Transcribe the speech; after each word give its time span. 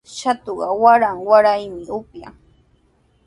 Shatuqa 0.17 0.67
waran 0.81 1.17
waranmi 1.29 1.83
upyan. 1.97 2.33